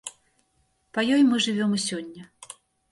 Па 0.99 1.03
ёй 1.19 1.27
мы 1.29 1.43
жывём 1.47 1.71
і 1.81 1.87
сёння. 1.89 2.23